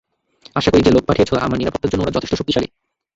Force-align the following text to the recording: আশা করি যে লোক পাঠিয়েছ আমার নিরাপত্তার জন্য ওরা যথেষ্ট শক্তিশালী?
আশা 0.55 0.69
করি 0.71 0.81
যে 0.83 0.95
লোক 0.95 1.03
পাঠিয়েছ 1.05 1.31
আমার 1.37 1.59
নিরাপত্তার 1.59 1.91
জন্য 1.91 2.01
ওরা 2.03 2.15
যথেষ্ট 2.15 2.33
শক্তিশালী? 2.37 2.67